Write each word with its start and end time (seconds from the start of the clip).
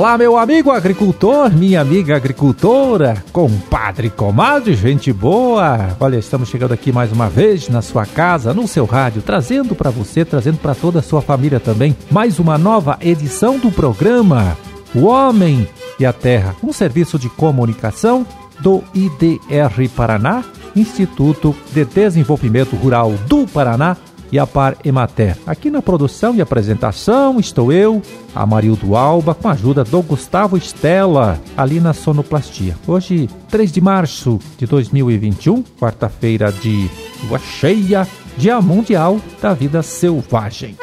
Olá, 0.00 0.16
meu 0.16 0.38
amigo 0.38 0.70
agricultor, 0.70 1.52
minha 1.52 1.78
amiga 1.78 2.16
agricultora, 2.16 3.22
compadre, 3.30 4.08
comadre, 4.08 4.74
gente 4.74 5.12
boa. 5.12 5.94
Olha, 6.00 6.16
estamos 6.16 6.48
chegando 6.48 6.72
aqui 6.72 6.90
mais 6.90 7.12
uma 7.12 7.28
vez 7.28 7.68
na 7.68 7.82
sua 7.82 8.06
casa, 8.06 8.54
no 8.54 8.66
seu 8.66 8.86
rádio, 8.86 9.20
trazendo 9.20 9.74
para 9.74 9.90
você, 9.90 10.24
trazendo 10.24 10.56
para 10.56 10.74
toda 10.74 11.00
a 11.00 11.02
sua 11.02 11.20
família 11.20 11.60
também, 11.60 11.94
mais 12.10 12.38
uma 12.38 12.56
nova 12.56 12.98
edição 13.02 13.58
do 13.58 13.70
programa 13.70 14.56
O 14.94 15.04
Homem 15.04 15.68
e 15.98 16.06
a 16.06 16.14
Terra, 16.14 16.56
um 16.64 16.72
serviço 16.72 17.18
de 17.18 17.28
comunicação 17.28 18.26
do 18.60 18.82
IDR 18.94 19.86
Paraná, 19.94 20.42
Instituto 20.74 21.54
de 21.74 21.84
Desenvolvimento 21.84 22.74
Rural 22.74 23.12
do 23.28 23.46
Paraná 23.46 23.98
e 24.32 24.38
a 24.38 24.46
Par 24.46 24.76
Emater. 24.84 25.36
Aqui 25.46 25.70
na 25.70 25.82
produção 25.82 26.34
e 26.34 26.40
apresentação 26.40 27.38
estou 27.40 27.72
eu, 27.72 28.02
Amarildo 28.34 28.96
Alba, 28.96 29.34
com 29.34 29.48
a 29.48 29.52
ajuda 29.52 29.84
do 29.84 30.02
Gustavo 30.02 30.56
Estela, 30.56 31.40
ali 31.56 31.80
na 31.80 31.92
Sonoplastia. 31.92 32.76
Hoje, 32.86 33.28
3 33.48 33.72
de 33.72 33.80
março 33.80 34.38
de 34.58 34.66
2021, 34.66 35.62
quarta-feira 35.78 36.52
de 36.52 36.88
lua 37.24 37.38
cheia, 37.38 38.06
Dia 38.36 38.60
Mundial 38.60 39.20
da 39.40 39.52
Vida 39.52 39.82
Selvagem. 39.82 40.76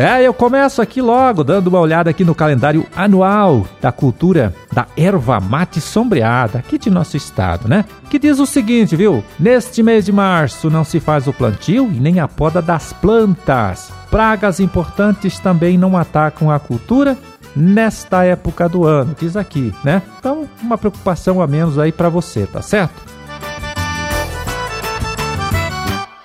É, 0.00 0.22
eu 0.22 0.32
começo 0.32 0.80
aqui 0.80 1.02
logo, 1.02 1.44
dando 1.44 1.66
uma 1.66 1.78
olhada 1.78 2.08
aqui 2.08 2.24
no 2.24 2.34
calendário 2.34 2.86
anual 2.96 3.66
da 3.82 3.92
cultura 3.92 4.54
da 4.72 4.86
erva 4.96 5.38
mate 5.38 5.78
sombreada 5.78 6.58
aqui 6.58 6.78
de 6.78 6.88
nosso 6.88 7.18
estado, 7.18 7.68
né? 7.68 7.84
Que 8.08 8.18
diz 8.18 8.38
o 8.38 8.46
seguinte, 8.46 8.96
viu? 8.96 9.22
Neste 9.38 9.82
mês 9.82 10.06
de 10.06 10.10
março 10.10 10.70
não 10.70 10.84
se 10.84 11.00
faz 11.00 11.26
o 11.26 11.34
plantio 11.34 11.92
e 11.92 12.00
nem 12.00 12.18
a 12.18 12.26
poda 12.26 12.62
das 12.62 12.94
plantas. 12.94 13.92
Pragas 14.10 14.58
importantes 14.58 15.38
também 15.38 15.76
não 15.76 15.94
atacam 15.98 16.50
a 16.50 16.58
cultura 16.58 17.14
nesta 17.54 18.24
época 18.24 18.70
do 18.70 18.86
ano, 18.86 19.14
diz 19.20 19.36
aqui, 19.36 19.70
né? 19.84 20.00
Então, 20.18 20.48
uma 20.62 20.78
preocupação 20.78 21.42
a 21.42 21.46
menos 21.46 21.78
aí 21.78 21.92
para 21.92 22.08
você, 22.08 22.46
tá 22.46 22.62
certo? 22.62 23.04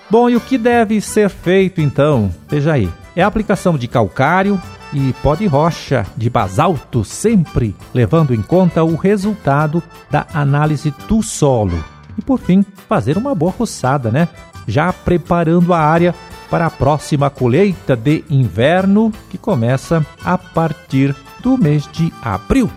Bom, 0.09 0.29
e 0.29 0.37
o 0.37 0.39
que 0.39 0.57
deve 0.57 1.01
ser 1.01 1.27
feito 1.27 1.81
então? 1.81 2.31
Veja 2.47 2.71
aí 2.71 2.89
é 3.15 3.23
a 3.23 3.27
aplicação 3.27 3.77
de 3.77 3.87
calcário 3.87 4.61
e 4.93 5.13
pó 5.21 5.35
de 5.35 5.45
rocha 5.45 6.05
de 6.15 6.29
basalto, 6.29 7.03
sempre 7.03 7.75
levando 7.93 8.33
em 8.33 8.41
conta 8.41 8.83
o 8.83 8.95
resultado 8.95 9.81
da 10.09 10.25
análise 10.33 10.93
do 11.07 11.21
solo. 11.21 11.83
E 12.17 12.21
por 12.21 12.39
fim, 12.39 12.65
fazer 12.87 13.17
uma 13.17 13.35
boa 13.35 13.51
roçada, 13.51 14.09
né? 14.09 14.27
Já 14.67 14.91
preparando 14.91 15.73
a 15.73 15.79
área 15.79 16.15
para 16.49 16.67
a 16.67 16.71
próxima 16.71 17.29
colheita 17.29 17.95
de 17.95 18.23
inverno, 18.29 19.11
que 19.29 19.37
começa 19.37 20.05
a 20.23 20.37
partir 20.37 21.15
do 21.41 21.57
mês 21.57 21.87
de 21.91 22.13
abril. 22.21 22.69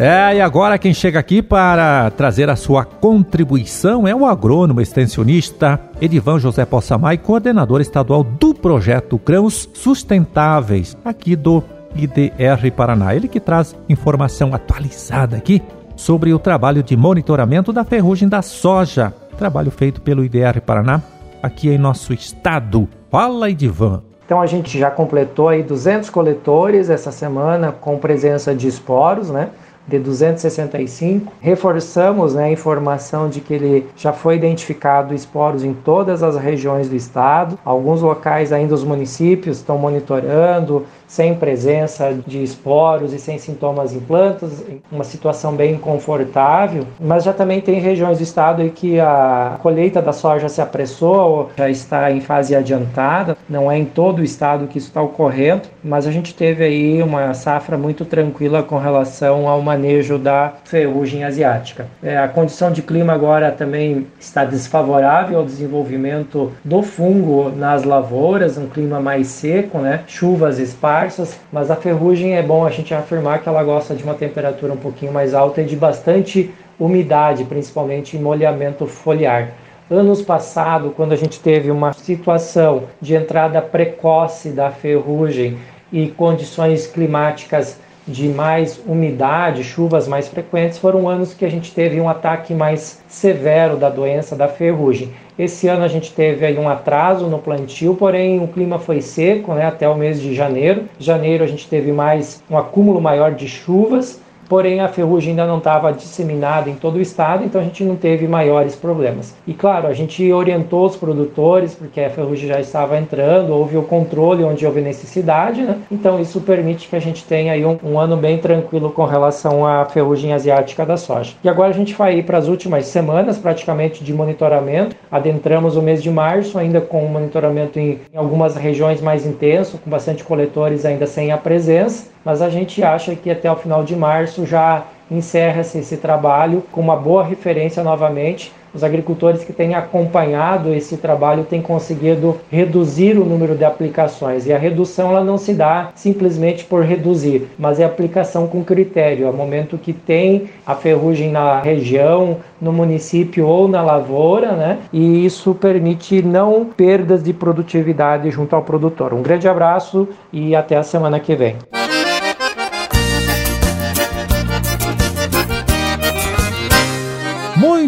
É, 0.00 0.36
e 0.36 0.40
agora 0.40 0.78
quem 0.78 0.94
chega 0.94 1.18
aqui 1.18 1.42
para 1.42 2.10
trazer 2.12 2.48
a 2.48 2.56
sua 2.56 2.86
contribuição 2.86 4.08
é 4.08 4.14
o 4.14 4.24
agrônomo 4.24 4.80
extensionista 4.80 5.78
Edivan 6.00 6.38
José 6.38 6.64
Possamay, 6.64 7.18
coordenador 7.18 7.82
estadual 7.82 8.24
do 8.24 8.54
projeto 8.54 9.20
Grãos 9.22 9.68
Sustentáveis, 9.74 10.96
aqui 11.04 11.36
do 11.36 11.62
IDR 11.94 12.72
Paraná. 12.74 13.14
Ele 13.14 13.28
que 13.28 13.38
traz 13.38 13.76
informação 13.90 14.54
atualizada 14.54 15.36
aqui 15.36 15.60
sobre 15.94 16.32
o 16.32 16.38
trabalho 16.38 16.82
de 16.82 16.96
monitoramento 16.96 17.70
da 17.70 17.84
ferrugem 17.84 18.26
da 18.26 18.40
soja, 18.40 19.12
trabalho 19.36 19.70
feito 19.70 20.00
pelo 20.00 20.24
IDR 20.24 20.62
Paraná 20.64 21.02
aqui 21.42 21.68
em 21.68 21.76
nosso 21.76 22.14
estado. 22.14 22.88
Fala, 23.10 23.50
Edivan. 23.50 24.02
Então 24.24 24.40
a 24.40 24.46
gente 24.46 24.78
já 24.78 24.90
completou 24.90 25.50
aí 25.50 25.62
200 25.62 26.08
coletores 26.08 26.88
essa 26.88 27.12
semana 27.12 27.70
com 27.70 27.98
presença 27.98 28.54
de 28.54 28.66
esporos, 28.66 29.28
né? 29.28 29.50
De 29.86 29.98
265. 29.98 31.32
Reforçamos 31.40 32.34
né, 32.34 32.44
a 32.44 32.50
informação 32.50 33.28
de 33.28 33.40
que 33.40 33.54
ele 33.54 33.86
já 33.96 34.12
foi 34.12 34.36
identificado 34.36 35.14
esporos 35.14 35.64
em 35.64 35.74
todas 35.74 36.22
as 36.22 36.36
regiões 36.36 36.88
do 36.88 36.96
estado. 36.96 37.58
Alguns 37.64 38.02
locais 38.02 38.52
ainda 38.52 38.74
os 38.74 38.84
municípios 38.84 39.58
estão 39.58 39.76
monitorando, 39.78 40.86
sem 41.10 41.34
presença 41.34 42.16
de 42.24 42.40
esporos 42.40 43.12
e 43.12 43.18
sem 43.18 43.36
sintomas 43.36 43.92
em 43.92 43.98
plantas, 43.98 44.64
uma 44.92 45.02
situação 45.02 45.54
bem 45.54 45.76
confortável. 45.76 46.86
Mas 47.00 47.24
já 47.24 47.32
também 47.32 47.60
tem 47.60 47.80
regiões 47.80 48.18
do 48.18 48.22
estado 48.22 48.62
em 48.62 48.68
que 48.68 49.00
a 49.00 49.58
colheita 49.60 50.00
da 50.00 50.12
soja 50.12 50.48
se 50.48 50.60
apressou, 50.60 51.50
já 51.56 51.68
está 51.68 52.12
em 52.12 52.20
fase 52.20 52.54
adiantada. 52.54 53.36
Não 53.48 53.70
é 53.70 53.76
em 53.76 53.84
todo 53.84 54.20
o 54.20 54.24
estado 54.24 54.68
que 54.68 54.78
isso 54.78 54.86
está 54.86 55.02
ocorrendo, 55.02 55.62
mas 55.82 56.06
a 56.06 56.12
gente 56.12 56.32
teve 56.32 56.62
aí 56.62 57.02
uma 57.02 57.34
safra 57.34 57.76
muito 57.76 58.04
tranquila 58.04 58.62
com 58.62 58.78
relação 58.78 59.48
ao 59.48 59.60
manejo 59.70 60.18
da 60.18 60.52
ferrugem 60.64 61.22
asiática. 61.24 61.86
É, 62.02 62.16
a 62.18 62.28
condição 62.28 62.72
de 62.72 62.82
clima 62.82 63.12
agora 63.12 63.52
também 63.52 64.06
está 64.18 64.44
desfavorável 64.44 65.38
ao 65.38 65.44
desenvolvimento 65.44 66.52
do 66.64 66.82
fungo 66.82 67.50
nas 67.50 67.84
lavouras, 67.84 68.58
um 68.58 68.66
clima 68.66 68.98
mais 69.00 69.28
seco, 69.28 69.78
né? 69.78 70.00
chuvas 70.06 70.58
esparsas 70.58 71.38
mas 71.52 71.70
a 71.70 71.76
ferrugem 71.76 72.36
é 72.36 72.42
bom 72.42 72.64
a 72.64 72.70
gente 72.70 72.94
afirmar 72.94 73.40
que 73.40 73.48
ela 73.48 73.62
gosta 73.62 73.94
de 73.94 74.02
uma 74.02 74.14
temperatura 74.14 74.72
um 74.72 74.76
pouquinho 74.76 75.12
mais 75.12 75.34
alta 75.34 75.62
e 75.62 75.64
de 75.64 75.76
bastante 75.76 76.50
umidade, 76.78 77.44
principalmente 77.44 78.16
em 78.16 78.20
molhamento 78.20 78.86
foliar. 78.86 79.50
Anos 79.90 80.22
passado, 80.22 80.92
quando 80.96 81.12
a 81.12 81.16
gente 81.16 81.40
teve 81.40 81.70
uma 81.70 81.92
situação 81.92 82.84
de 83.00 83.14
entrada 83.14 83.60
precoce 83.60 84.50
da 84.50 84.70
ferrugem 84.70 85.58
e 85.92 86.08
condições 86.08 86.86
climáticas 86.86 87.78
de 88.10 88.28
mais 88.28 88.80
umidade, 88.86 89.62
chuvas 89.62 90.08
mais 90.08 90.28
frequentes, 90.28 90.78
foram 90.78 91.08
anos 91.08 91.32
que 91.32 91.44
a 91.44 91.48
gente 91.48 91.72
teve 91.72 92.00
um 92.00 92.08
ataque 92.08 92.52
mais 92.52 93.00
severo 93.08 93.76
da 93.76 93.88
doença 93.88 94.34
da 94.34 94.48
ferrugem. 94.48 95.10
Esse 95.38 95.68
ano 95.68 95.84
a 95.84 95.88
gente 95.88 96.12
teve 96.12 96.44
aí 96.44 96.58
um 96.58 96.68
atraso 96.68 97.26
no 97.26 97.38
plantio, 97.38 97.94
porém 97.94 98.42
o 98.42 98.48
clima 98.48 98.78
foi 98.78 99.00
seco 99.00 99.54
né, 99.54 99.64
até 99.64 99.88
o 99.88 99.96
mês 99.96 100.20
de 100.20 100.34
janeiro. 100.34 100.84
Janeiro 100.98 101.44
a 101.44 101.46
gente 101.46 101.68
teve 101.68 101.92
mais 101.92 102.42
um 102.50 102.58
acúmulo 102.58 103.00
maior 103.00 103.32
de 103.32 103.48
chuvas 103.48 104.20
porém 104.50 104.80
a 104.80 104.88
ferrugem 104.88 105.30
ainda 105.30 105.46
não 105.46 105.58
estava 105.58 105.92
disseminada 105.92 106.68
em 106.68 106.74
todo 106.74 106.96
o 106.96 107.00
estado, 107.00 107.44
então 107.44 107.60
a 107.60 107.64
gente 107.64 107.84
não 107.84 107.94
teve 107.94 108.26
maiores 108.26 108.74
problemas. 108.74 109.32
E 109.46 109.54
claro, 109.54 109.86
a 109.86 109.92
gente 109.92 110.32
orientou 110.32 110.86
os 110.86 110.96
produtores, 110.96 111.72
porque 111.72 112.00
a 112.00 112.10
ferrugem 112.10 112.48
já 112.48 112.58
estava 112.58 112.98
entrando, 112.98 113.54
houve 113.54 113.76
o 113.76 113.82
controle 113.84 114.42
onde 114.42 114.66
houve 114.66 114.80
necessidade, 114.80 115.62
né? 115.62 115.78
então 115.88 116.18
isso 116.18 116.40
permite 116.40 116.88
que 116.88 116.96
a 116.96 117.00
gente 117.00 117.24
tenha 117.24 117.52
aí 117.52 117.64
um, 117.64 117.78
um 117.84 117.96
ano 117.96 118.16
bem 118.16 118.38
tranquilo 118.38 118.90
com 118.90 119.04
relação 119.04 119.64
à 119.64 119.84
ferrugem 119.84 120.32
asiática 120.32 120.84
da 120.84 120.96
soja. 120.96 121.34
E 121.44 121.48
agora 121.48 121.70
a 121.70 121.74
gente 121.74 121.94
vai 121.94 122.18
ir 122.18 122.24
para 122.24 122.38
as 122.38 122.48
últimas 122.48 122.86
semanas, 122.86 123.38
praticamente 123.38 124.02
de 124.02 124.12
monitoramento, 124.12 124.96
adentramos 125.12 125.76
o 125.76 125.82
mês 125.82 126.02
de 126.02 126.10
março 126.10 126.58
ainda 126.58 126.80
com 126.80 127.06
monitoramento 127.06 127.78
em, 127.78 128.00
em 128.12 128.16
algumas 128.16 128.56
regiões 128.56 129.00
mais 129.00 129.24
intenso, 129.24 129.78
com 129.78 129.88
bastante 129.88 130.24
coletores 130.24 130.84
ainda 130.84 131.06
sem 131.06 131.30
a 131.30 131.38
presença, 131.38 132.10
mas 132.24 132.42
a 132.42 132.48
gente 132.48 132.82
acha 132.82 133.14
que 133.14 133.30
até 133.30 133.50
o 133.50 133.56
final 133.56 133.82
de 133.82 133.96
março 133.96 134.46
já 134.46 134.84
encerra-se 135.10 135.78
esse 135.78 135.96
trabalho 135.96 136.62
com 136.70 136.80
uma 136.80 136.96
boa 136.96 137.24
referência 137.24 137.82
novamente. 137.82 138.52
Os 138.72 138.84
agricultores 138.84 139.42
que 139.42 139.52
têm 139.52 139.74
acompanhado 139.74 140.72
esse 140.72 140.96
trabalho 140.96 141.42
têm 141.42 141.60
conseguido 141.60 142.38
reduzir 142.52 143.18
o 143.18 143.24
número 143.24 143.56
de 143.56 143.64
aplicações. 143.64 144.46
E 144.46 144.52
a 144.52 144.58
redução 144.58 145.10
ela 145.10 145.24
não 145.24 145.36
se 145.36 145.52
dá 145.52 145.90
simplesmente 145.96 146.64
por 146.64 146.84
reduzir, 146.84 147.48
mas 147.58 147.80
é 147.80 147.84
aplicação 147.84 148.46
com 148.46 148.62
critério. 148.62 149.26
É 149.26 149.30
o 149.30 149.34
momento 149.34 149.76
que 149.76 149.92
tem 149.92 150.48
a 150.64 150.76
ferrugem 150.76 151.32
na 151.32 151.60
região, 151.60 152.36
no 152.60 152.72
município 152.72 153.44
ou 153.44 153.66
na 153.66 153.82
lavoura, 153.82 154.52
né? 154.52 154.78
E 154.92 155.26
isso 155.26 155.52
permite 155.52 156.22
não 156.22 156.64
perdas 156.64 157.24
de 157.24 157.32
produtividade 157.32 158.30
junto 158.30 158.54
ao 158.54 158.62
produtor. 158.62 159.12
Um 159.12 159.22
grande 159.22 159.48
abraço 159.48 160.08
e 160.32 160.54
até 160.54 160.76
a 160.76 160.84
semana 160.84 161.18
que 161.18 161.34
vem. 161.34 161.56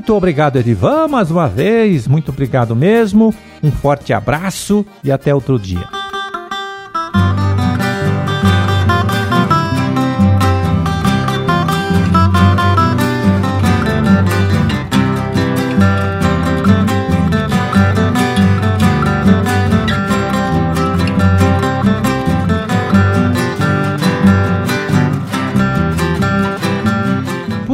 Muito 0.03 0.17
obrigado, 0.17 0.57
Edivan, 0.57 1.07
mais 1.07 1.31
uma 1.31 1.47
vez. 1.47 2.09
Muito 2.09 2.33
obrigado 2.33 2.75
mesmo. 2.75 3.33
Um 3.63 3.71
forte 3.71 4.13
abraço 4.13 4.85
e 5.05 5.13
até 5.13 5.33
outro 5.33 5.61
dia. 5.61 5.92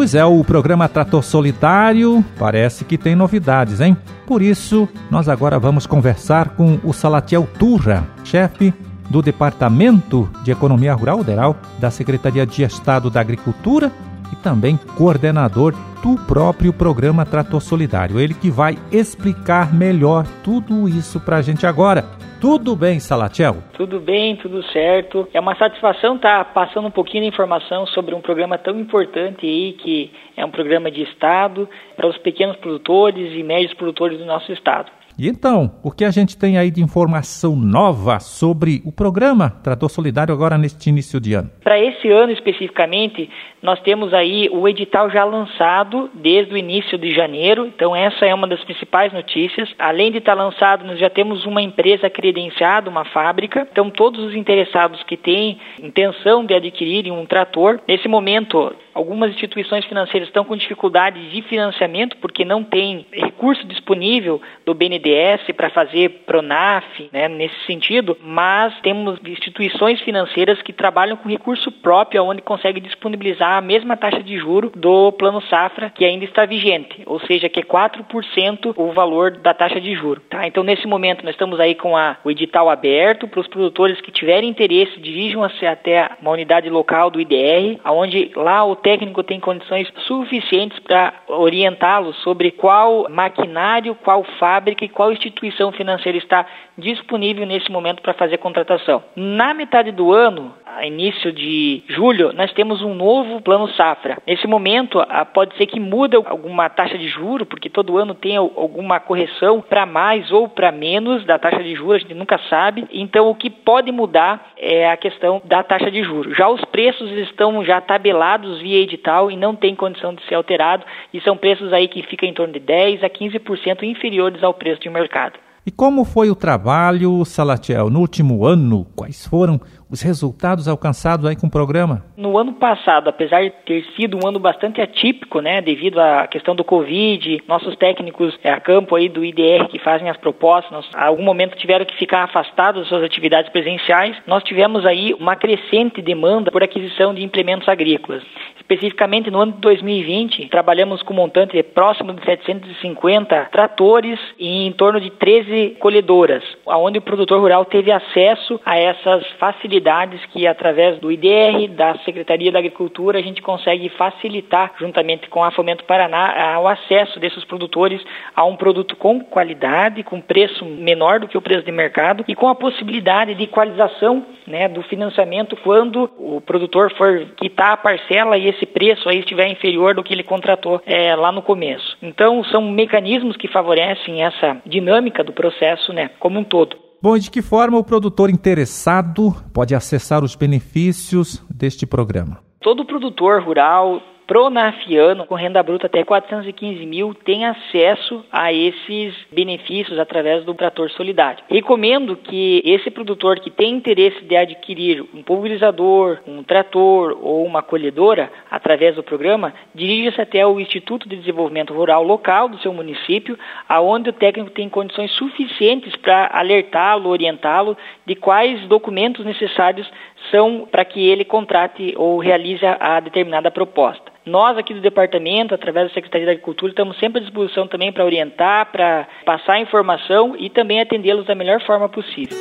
Pois 0.09 0.15
é, 0.15 0.25
o 0.25 0.43
programa 0.43 0.89
Trator 0.89 1.23
Solidário 1.23 2.25
parece 2.39 2.83
que 2.83 2.97
tem 2.97 3.15
novidades, 3.15 3.79
hein? 3.79 3.95
Por 4.27 4.41
isso, 4.41 4.89
nós 5.11 5.29
agora 5.29 5.59
vamos 5.59 5.87
conversar 5.87 6.49
com 6.57 6.81
o 6.83 6.95
Salatiel 6.95 7.47
Turra, 7.59 8.09
chefe 8.25 8.73
do 9.11 9.21
Departamento 9.21 10.27
de 10.43 10.51
Economia 10.51 10.95
Rural 10.95 11.23
Rural 11.23 11.57
da 11.79 11.91
Secretaria 11.91 12.47
de 12.47 12.63
Estado 12.63 13.11
da 13.11 13.21
Agricultura 13.21 13.93
e 14.33 14.37
também 14.37 14.79
coordenador 14.97 15.75
do 16.03 16.17
próprio 16.27 16.73
programa 16.73 17.27
Trator 17.27 17.61
Solidário. 17.61 18.21
Ele 18.21 18.35
que 18.35 18.51
vai 18.51 18.77
explicar 18.93 19.75
melhor 19.75 20.27
tudo 20.45 20.89
isso 20.89 21.21
para 21.21 21.37
a 21.37 21.43
gente 21.43 21.67
agora. 21.67 22.05
Tudo 22.41 22.77
bem, 22.77 23.01
Salatiel? 23.01 23.57
Tudo 23.73 23.99
bem, 23.99 24.37
tudo 24.37 24.63
certo. 24.71 25.27
É 25.35 25.41
uma 25.41 25.57
satisfação 25.57 26.15
estar 26.15 26.45
tá 26.45 26.53
passando 26.53 26.87
um 26.87 26.91
pouquinho 26.91 27.25
de 27.25 27.29
informação 27.29 27.85
sobre 27.89 28.15
um 28.15 28.21
programa 28.21 28.57
tão 28.57 28.79
importante 28.79 29.45
aí, 29.45 29.73
que 29.73 30.13
é 30.37 30.45
um 30.45 30.51
programa 30.51 30.89
de 30.89 31.03
Estado 31.03 31.69
para 31.97 32.07
os 32.07 32.17
pequenos 32.19 32.57
produtores 32.59 33.33
e 33.33 33.43
médios 33.43 33.75
produtores 33.75 34.19
do 34.19 34.25
nosso 34.25 34.53
Estado. 34.53 34.98
E 35.19 35.29
então, 35.29 35.73
o 35.83 35.91
que 35.91 36.05
a 36.05 36.13
gente 36.13 36.39
tem 36.39 36.57
aí 36.59 36.71
de 36.71 36.81
informação 36.81 37.57
nova 37.57 38.21
sobre 38.21 38.81
o 38.85 38.93
programa 38.93 39.51
Trator 39.65 39.91
Solidário 39.91 40.33
agora 40.33 40.57
neste 40.57 40.89
início 40.89 41.21
de 41.21 41.35
ano? 41.35 41.51
Para 41.65 41.77
esse 41.77 42.09
ano 42.09 42.31
especificamente, 42.31 43.29
nós 43.61 43.81
temos 43.81 44.15
aí 44.15 44.49
o 44.53 44.69
edital 44.69 45.11
já 45.11 45.25
lançado 45.25 46.09
desde 46.15 46.55
o 46.55 46.57
início 46.57 46.97
de 46.97 47.13
janeiro, 47.13 47.67
então 47.67 47.97
essa 47.97 48.27
é 48.27 48.33
uma 48.33 48.47
das 48.47 48.63
principais 48.63 49.13
notícias. 49.13 49.69
Além 49.77 50.13
de 50.13 50.19
estar 50.19 50.35
lançado, 50.35 50.85
nós 50.85 51.01
já 51.01 51.11
temos 51.11 51.45
uma 51.45 51.61
empresa 51.61 52.09
credenciada, 52.09 52.89
uma 52.89 53.05
fábrica. 53.05 53.67
Então 53.73 53.91
todos 53.91 54.25
os 54.25 54.37
interessados 54.37 55.03
que 55.03 55.17
têm 55.17 55.59
intenção 55.83 56.45
de 56.45 56.55
adquirirem 56.55 57.11
um 57.11 57.27
trator, 57.27 57.81
nesse 57.89 58.07
momento 58.07 58.73
Algumas 58.99 59.31
instituições 59.31 59.85
financeiras 59.85 60.29
estão 60.29 60.45
com 60.45 60.57
dificuldades 60.57 61.31
de 61.31 61.41
financiamento 61.43 62.17
porque 62.17 62.45
não 62.45 62.65
tem 62.65 63.07
recurso 63.13 63.65
disponível 63.65 64.43
do 64.67 64.75
BNDES 65.09 65.57
para 65.57 65.71
fazer 65.71 66.23
Pronaf, 66.27 66.85
né, 67.13 67.29
nesse 67.29 67.59
sentido, 67.67 68.17
mas 68.23 68.79
temos 68.81 69.19
instituições 69.25 70.01
financeiras 70.03 70.61
que 70.63 70.73
trabalham 70.73 71.17
com 71.17 71.29
recurso 71.29 71.71
próprio, 71.73 72.25
onde 72.25 72.43
consegue 72.43 72.81
disponibilizar 72.81 73.57
a 73.57 73.61
mesma 73.61 73.97
taxa 73.97 74.23
de 74.23 74.37
juro 74.37 74.71
do 74.75 75.13
Plano 75.13 75.41
Safra 75.43 75.91
que 75.95 76.05
ainda 76.05 76.25
está 76.25 76.45
vigente, 76.45 77.03
ou 77.07 77.19
seja, 77.21 77.49
que 77.49 77.61
é 77.61 77.63
4% 77.63 78.75
o 78.77 78.93
valor 78.93 79.33
da 79.39 79.55
taxa 79.55 79.81
de 79.81 79.95
juro. 79.95 80.21
Tá? 80.29 80.47
Então, 80.47 80.63
nesse 80.63 80.87
momento, 80.87 81.25
nós 81.25 81.35
estamos 81.35 81.59
aí 81.59 81.75
com 81.75 81.97
a, 81.97 82.17
o 82.25 82.31
edital 82.31 82.69
aberto 82.69 83.27
para 83.27 83.41
os 83.41 83.49
produtores 83.49 84.01
que 84.01 84.13
tiverem 84.13 84.51
interesse, 84.51 85.01
dirijam-se 85.01 85.67
até 85.67 86.11
uma 86.21 86.31
unidade 86.31 86.69
local 86.69 87.11
do 87.11 87.21
IDR, 87.21 87.81
onde 87.87 88.31
lá 88.37 88.65
o 88.65 88.77
técnico 88.77 89.23
tem 89.23 89.41
condições 89.41 89.91
suficientes 90.07 90.79
para 90.81 91.15
orientá-lo 91.29 92.13
sobre 92.15 92.51
qual 92.51 93.07
maquinário, 93.09 93.95
qual 93.95 94.25
fábrica 94.39 94.85
e 94.85 94.89
qual 94.99 95.13
instituição 95.13 95.71
financeira 95.71 96.19
está 96.19 96.45
disponível 96.77 97.47
nesse 97.47 97.71
momento 97.71 98.03
para 98.03 98.15
fazer 98.15 98.39
contratação. 98.39 99.01
Na 99.15 99.55
metade 99.55 99.93
do 99.93 100.13
ano, 100.13 100.53
início 100.85 101.33
de 101.33 101.83
julho, 101.89 102.33
nós 102.33 102.53
temos 102.53 102.83
um 102.83 102.95
novo 102.95 103.41
plano 103.41 103.69
safra. 103.71 104.19
Nesse 104.27 104.47
momento, 104.47 104.99
pode 105.35 105.57
ser 105.57 105.67
que 105.67 105.81
muda 105.81 106.17
alguma 106.17 106.69
taxa 106.69 106.97
de 106.97 107.09
juro, 107.09 107.47
porque 107.47 107.69
todo 107.69 107.97
ano 107.99 108.15
tem 108.15 108.37
alguma 108.37 109.01
correção 109.01 109.61
para 109.61 109.87
mais 109.87 110.31
ou 110.31 110.49
para 110.49 110.71
menos 110.73 111.25
da 111.25 111.39
taxa 111.39 111.63
de 111.63 111.75
juros, 111.75 111.97
a 111.97 111.99
gente 111.99 112.15
nunca 112.15 112.39
sabe. 112.51 112.87
Então, 112.93 113.29
o 113.29 113.35
que 113.35 113.51
pode 113.51 113.91
mudar 113.93 114.53
é 114.57 114.91
a 114.91 114.97
questão 114.97 115.41
da 115.45 115.63
taxa 115.63 115.91
de 115.91 116.03
juros. 116.03 116.37
Já 116.37 116.49
os 116.49 116.65
preços 116.67 117.11
estão 117.13 117.65
já 117.65 117.81
tabelados 117.81 118.61
via 118.61 118.81
edital 118.81 119.31
e 119.31 119.37
não 119.37 119.55
tem 119.55 119.75
condição 119.75 120.15
de 120.15 120.23
ser 120.27 120.35
alterado, 120.35 120.85
e 121.13 121.21
são 121.21 121.37
preços 121.37 121.73
aí 121.73 121.89
que 121.89 122.03
ficam 122.03 122.29
em 122.29 122.35
torno 122.35 122.53
de 122.53 122.61
10 122.61 123.05
a 123.05 123.11
15% 123.11 123.83
inferiores 123.83 124.43
ao 124.43 124.55
preço 124.55 124.81
de 124.81 124.91
mercado. 124.91 125.39
E 125.67 125.71
como 125.71 126.03
foi 126.03 126.31
o 126.31 126.35
trabalho, 126.35 127.23
Salatiel, 127.27 127.91
no 127.91 128.01
último 128.01 128.47
ano? 128.47 128.87
Quais 128.97 129.27
foram 129.27 129.61
os 129.91 130.03
resultados 130.03 130.69
alcançados 130.69 131.25
aí 131.27 131.35
com 131.35 131.47
o 131.47 131.51
programa? 131.51 132.05
No 132.17 132.37
ano 132.37 132.53
passado, 132.55 133.09
apesar 133.09 133.43
de 133.43 133.51
ter 133.65 133.85
sido 133.97 134.19
um 134.23 134.29
ano 134.29 134.39
bastante 134.39 134.81
atípico, 134.81 135.41
né, 135.41 135.63
devido 135.63 135.99
à 135.99 136.27
questão 136.27 136.55
do 136.55 136.65
Covid, 136.65 137.43
nossos 137.49 137.75
técnicos 137.77 138.39
é, 138.43 138.51
a 138.51 138.61
campo 138.61 138.95
aí 138.95 139.09
do 139.09 139.25
IDR 139.25 139.69
que 139.69 139.79
fazem 139.79 140.11
as 140.11 140.17
propostas, 140.17 140.71
nós, 140.71 140.87
a 140.95 141.07
algum 141.07 141.23
momento 141.23 141.57
tiveram 141.57 141.85
que 141.85 141.97
ficar 141.97 142.25
afastados 142.25 142.83
das 142.83 142.89
suas 142.89 143.03
atividades 143.03 143.51
presenciais, 143.51 144.17
nós 144.27 144.43
tivemos 144.43 144.85
aí 144.85 145.15
uma 145.15 145.37
crescente 145.37 146.03
demanda 146.03 146.51
por 146.51 146.63
aquisição 146.63 147.15
de 147.15 147.23
implementos 147.23 147.69
agrícolas. 147.69 148.23
Especificamente 148.57 149.31
no 149.31 149.41
ano 149.41 149.53
de 149.53 149.61
2020, 149.61 150.49
trabalhamos 150.49 151.03
com 151.03 151.15
um 151.15 151.17
montante 151.17 151.63
próximo 151.63 152.13
de 152.13 152.23
750 152.25 153.49
tratores 153.51 154.21
e 154.39 154.67
em 154.67 154.73
torno 154.73 155.01
de 155.01 155.11
13 155.11 155.77
colhedoras, 155.81 156.45
onde 156.67 156.99
o 156.99 157.03
produtor 157.03 157.41
rural 157.41 157.65
teve 157.65 157.91
acesso 157.91 158.61
a 158.67 158.77
essas 158.77 159.27
facilidades 159.39 159.78
facilidades 159.79 160.21
que, 160.27 160.47
através 160.47 160.99
do 160.99 161.11
IDR, 161.11 161.69
da 161.71 161.97
Secretaria 162.05 162.51
da 162.51 162.59
Agricultura, 162.59 163.19
a 163.19 163.23
gente 163.23 163.41
consegue 163.41 163.89
facilitar, 163.91 164.73
juntamente 164.79 165.29
com 165.29 165.43
a 165.43 165.51
Fomento 165.51 165.85
Paraná, 165.85 166.59
o 166.61 166.67
acesso 166.67 167.21
desses 167.21 167.45
produtores 167.45 168.03
a 168.35 168.45
um 168.45 168.57
produto 168.57 168.97
com 168.97 169.21
qualidade, 169.21 170.03
com 170.03 170.21
preço 170.21 170.65
menor 170.65 171.21
do 171.21 171.29
que 171.29 171.39
o 171.39 171.43
preço 171.43 171.65
de 171.65 171.73
mercado 171.73 172.25
e 172.27 172.35
com 172.35 172.49
a 172.49 172.55
possibilidade 172.55 173.35
de 173.35 173.45
equalização 173.45 174.27
né, 174.47 174.69
do 174.69 174.83
financiamento 174.83 175.57
quando 175.63 176.11
o 176.19 176.41
produtor 176.41 176.93
for 176.97 177.27
quitar 177.37 177.73
a 177.73 177.77
parcela 177.77 178.37
e 178.37 178.49
esse 178.49 178.67
preço 178.67 179.09
aí 179.09 179.21
estiver 179.21 179.49
inferior 179.49 179.95
do 179.95 180.03
que 180.03 180.13
ele 180.13 180.23
contratou 180.23 180.81
é, 180.87 181.15
lá 181.15 181.31
no 181.31 181.43
começo. 181.43 181.97
Então, 182.03 182.43
são 182.45 182.63
mecanismos 182.63 183.37
que 183.37 183.49
favorecem 183.49 184.23
essa 184.23 184.61
dinâmica 184.67 185.23
do 185.23 185.33
processo 185.33 185.93
né, 185.93 186.11
como 186.19 186.39
um 186.39 186.45
todo. 186.45 186.88
Bom, 187.01 187.17
e 187.17 187.21
de 187.21 187.31
que 187.31 187.41
forma 187.41 187.79
o 187.79 187.85
produtor 187.85 188.29
interessado 188.29 189.33
pode 189.55 189.73
acessar 189.73 190.25
os 190.25 190.35
benefícios 190.35 191.45
deste 191.49 191.87
programa? 191.87 192.43
Todo 192.61 192.85
produtor 192.85 193.41
rural 193.45 194.01
pronafiano 194.29 195.25
com 195.25 195.35
renda 195.35 195.63
bruta 195.63 195.87
até 195.87 196.05
415 196.05 196.85
mil 196.85 197.15
tem 197.15 197.47
acesso 197.47 198.23
a 198.31 198.53
esses 198.53 199.15
benefícios 199.33 199.99
através 199.99 200.45
do 200.45 200.53
trator 200.53 200.91
solidário. 200.91 201.43
Recomendo 201.49 202.15
que 202.15 202.63
esse 202.63 202.91
produtor 202.91 203.41
que 203.41 203.51
tem 203.51 203.73
interesse 203.73 204.21
de 204.21 204.37
adquirir 204.37 205.03
um 205.15 205.23
pulverizador, 205.23 206.19
um 206.27 206.43
trator 206.43 207.19
ou 207.23 207.43
uma 207.43 207.63
colhedora 207.63 208.31
através 208.51 208.97
do 208.97 209.03
programa, 209.03 209.55
dirija-se 209.75 210.21
até 210.21 210.47
o 210.47 210.61
Instituto 210.61 211.09
de 211.09 211.17
Desenvolvimento 211.17 211.73
Rural 211.73 212.03
local 212.03 212.51
do 212.51 212.59
seu 212.59 212.73
município, 212.73 213.39
aonde 213.67 214.11
o 214.11 214.13
técnico 214.13 214.51
tem 214.51 214.69
condições 214.69 215.11
suficientes 215.13 215.97
para 215.97 216.29
alertá-lo, 216.35 217.09
orientá-lo 217.09 217.79
de 218.05 218.15
quais 218.15 218.61
documentos 218.69 219.25
necessários 219.25 219.91
são 220.31 220.69
para 220.71 220.85
que 220.85 221.09
ele 221.09 221.25
contrate 221.25 221.95
ou 221.97 222.19
realize 222.19 222.65
a 222.67 223.01
determinada 223.01 223.51
proposta. 223.51 224.18
Nós 224.29 224.59
aqui 224.59 224.75
do 224.75 224.81
departamento, 224.81 225.55
através 225.55 225.89
da 225.89 225.95
Secretaria 225.95 226.27
da 226.27 226.33
Agricultura, 226.33 226.71
estamos 226.71 226.99
sempre 226.99 227.21
à 227.21 227.25
disposição 227.25 227.67
também 227.67 227.91
para 227.91 228.05
orientar, 228.05 228.71
para 228.71 229.09
passar 229.25 229.59
informação 229.59 230.37
e 230.39 230.51
também 230.51 230.81
atendê-los 230.81 231.27
da 231.27 231.35
melhor 231.35 231.61
forma 231.65 231.89
possível. 231.89 232.37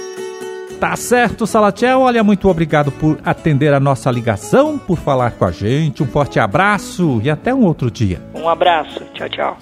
Tá 0.80 0.96
certo, 0.96 1.48
Salatiel. 1.48 2.02
Olha, 2.02 2.24
muito 2.24 2.48
obrigado 2.48 2.92
por 2.92 3.18
atender 3.26 3.74
a 3.74 3.80
nossa 3.80 4.12
ligação, 4.12 4.78
por 4.78 4.98
falar 4.98 5.32
com 5.32 5.46
a 5.46 5.52
gente. 5.52 6.04
Um 6.04 6.08
forte 6.08 6.40
abraço 6.40 7.20
e 7.24 7.30
até 7.30 7.54
um 7.54 7.66
outro 7.66 7.90
dia. 7.90 8.22
Um 8.36 8.48
abraço. 8.48 9.04
Tchau, 9.14 9.30
tchau. 9.30 9.58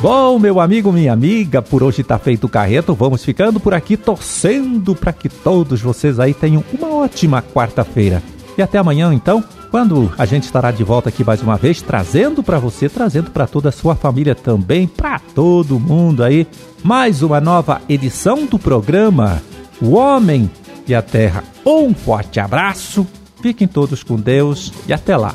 Bom, 0.00 0.38
meu 0.38 0.60
amigo, 0.60 0.92
minha 0.92 1.12
amiga, 1.12 1.62
por 1.62 1.82
hoje 1.82 2.04
tá 2.04 2.18
feito 2.18 2.44
o 2.44 2.48
carreto. 2.48 2.94
Vamos 2.94 3.24
ficando 3.24 3.58
por 3.58 3.72
aqui 3.72 3.96
torcendo 3.96 4.94
para 4.94 5.12
que 5.12 5.28
todos 5.28 5.80
vocês 5.80 6.20
aí 6.20 6.34
tenham 6.34 6.62
uma 6.72 6.94
ótima 6.94 7.42
quarta-feira. 7.42 8.22
E 8.58 8.62
até 8.62 8.78
amanhã, 8.78 9.12
então, 9.12 9.42
quando 9.70 10.12
a 10.18 10.26
gente 10.26 10.44
estará 10.44 10.70
de 10.70 10.84
volta 10.84 11.08
aqui 11.08 11.24
mais 11.24 11.42
uma 11.42 11.56
vez, 11.56 11.80
trazendo 11.80 12.42
para 12.42 12.58
você, 12.58 12.88
trazendo 12.88 13.30
para 13.30 13.46
toda 13.46 13.70
a 13.70 13.72
sua 13.72 13.94
família 13.94 14.34
também, 14.34 14.86
para 14.86 15.18
todo 15.18 15.80
mundo 15.80 16.22
aí, 16.22 16.46
mais 16.84 17.22
uma 17.22 17.40
nova 17.40 17.80
edição 17.88 18.44
do 18.46 18.58
programa 18.58 19.42
O 19.80 19.94
Homem 19.94 20.50
e 20.86 20.94
a 20.94 21.00
Terra. 21.00 21.42
Um 21.64 21.94
forte 21.94 22.38
abraço, 22.38 23.06
fiquem 23.40 23.66
todos 23.66 24.02
com 24.02 24.16
Deus 24.16 24.72
e 24.86 24.92
até 24.92 25.16
lá. 25.16 25.34